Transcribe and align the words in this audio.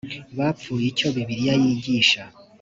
bapfuye 0.37 0.85
icyo 0.91 1.07
bibiliya 1.15 1.55
yigisha 1.63 2.21